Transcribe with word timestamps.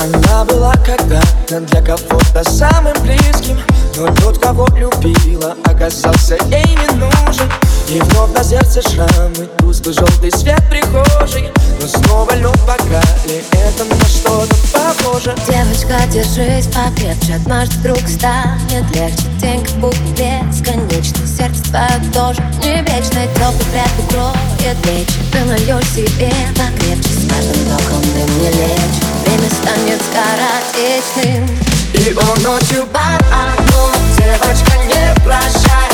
Она 0.00 0.46
была 0.46 0.72
когда-то 0.76 1.60
для 1.60 1.82
кого-то 1.82 2.42
самым 2.48 2.94
близким 3.02 3.58
Но 3.98 4.06
тот, 4.14 4.38
кого 4.38 4.66
любила, 4.74 5.54
оказался 5.66 6.36
ей 6.46 6.64
не 6.64 6.96
нужен. 6.96 7.46
И 7.86 8.00
вновь 8.00 8.32
на 8.32 8.42
сердце 8.42 8.80
шрамы, 8.80 9.46
тусклый 9.58 9.94
желтый 9.94 10.30
свет 10.30 10.62
прихожей. 10.70 11.52
Но 11.80 11.86
снова 11.86 12.34
лед 12.34 12.56
в 12.56 12.66
бокале, 12.66 13.44
это 13.52 13.84
на 13.84 14.04
что-то 14.06 14.56
похоже. 14.72 15.34
Девочка, 15.46 16.06
держись 16.10 16.68
покрепче, 16.68 17.34
однажды 17.34 17.76
вдруг 17.80 18.08
станет 18.08 18.88
легче. 18.94 19.24
День 19.38 19.62
как 19.62 19.74
будто 19.76 19.98
бесконечный, 20.16 21.26
сердце 21.26 21.62
твое 21.64 22.12
тоже 22.14 22.42
Не 22.62 22.80
вечный, 22.80 23.28
теплый 23.34 23.66
плед 23.70 23.90
укроет 23.98 24.78
плечи 24.82 25.18
Ты 25.32 25.44
нальешь 25.44 25.88
себе 25.90 26.32
покрепче, 26.54 27.10
с 27.10 27.28
каждым 27.28 27.64
вдохом 27.64 28.02
ты 28.02 28.32
мне 28.32 28.50
лечь 28.50 29.09
Время 29.40 29.54
станет 29.54 30.02
скоротечным. 30.02 31.48
И 31.94 32.12
он 32.12 32.42
ночью 32.42 32.86
под 32.86 33.24
окном, 33.32 33.90
девочка, 34.18 34.76
не 34.86 35.14
прощай 35.24 35.89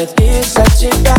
играет 0.00 0.20
из-за 0.20 0.64
тебя. 0.76 1.14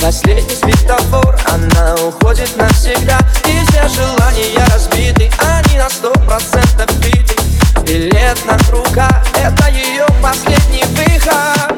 Последний 0.00 0.54
светофор, 0.54 1.38
она 1.46 1.94
уходит 2.06 2.56
навсегда. 2.56 3.18
И 3.46 3.64
все 3.68 3.88
желания 3.88 4.64
разбиты, 4.72 5.30
они 5.38 5.78
на 5.78 5.88
сто 5.88 6.12
процентов 6.12 6.90
биты. 6.98 7.34
Билет 7.82 8.38
на 8.46 8.56
рука, 8.70 9.22
это 9.36 9.68
ее 9.70 10.06
последний 10.22 10.84
выход. 10.84 11.76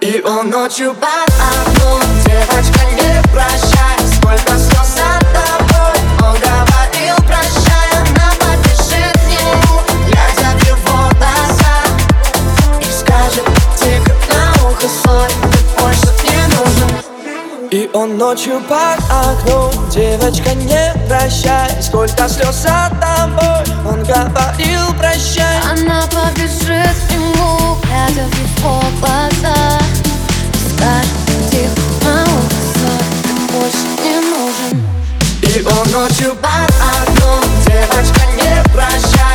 И 0.00 0.22
он 0.24 0.50
ночью 0.50 0.94
под 0.94 1.10
окном, 1.10 2.00
девочка, 2.24 2.84
не 2.94 3.15
он 17.96 18.18
ночью 18.18 18.60
под 18.68 18.98
окном. 19.10 19.72
Девочка, 19.90 20.54
не 20.54 20.92
прощай 21.08 21.70
Сколько 21.80 22.28
слез 22.28 22.66
от 22.66 22.92
тобой. 23.00 23.90
Он 23.90 24.02
говорил 24.04 24.94
прощай. 24.98 25.60
Она 25.70 26.02
побежит 26.02 26.94
к 27.08 27.12
нему, 27.12 27.76
глядя 27.82 28.26
в 28.28 28.60
его 28.60 28.82
глаза. 29.00 29.80
Скажет 30.68 31.50
тихо 31.50 31.80
на 32.04 32.26
«Стой, 32.26 33.02
ты 33.22 33.32
больше 33.52 33.86
не 34.04 34.16
нужен. 34.30 34.86
И 35.42 35.62
он 35.64 35.90
ночью 35.90 36.36
под 36.36 36.74
окном. 36.76 37.40
Девочка, 37.66 38.20
не 38.36 38.62
прощай 38.74 39.25